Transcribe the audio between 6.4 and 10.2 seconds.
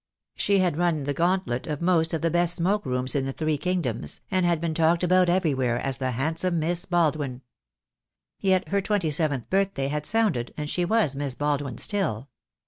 Miss Baldwin. Yet her twenty seventh birth day had